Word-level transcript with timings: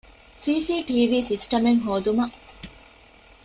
ސީސީޓީވީ 0.41 1.19
ސިސްޓަމެއް 1.29 1.81
ހޯދުމަށް 1.85 2.35